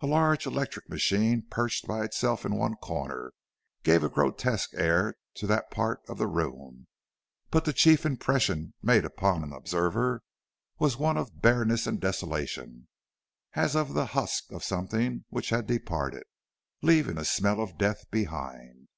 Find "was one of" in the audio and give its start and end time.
10.78-11.42